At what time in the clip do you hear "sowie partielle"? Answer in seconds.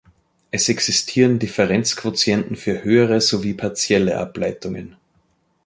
3.21-4.17